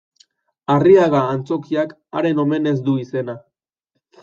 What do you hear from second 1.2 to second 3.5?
antzokiak haren omenez du izena.